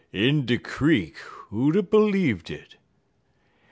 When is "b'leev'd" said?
1.83-2.49